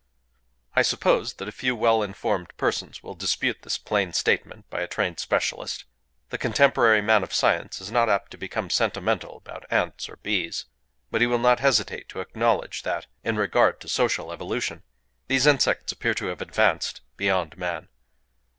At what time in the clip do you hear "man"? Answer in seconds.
7.03-7.21, 17.55-17.87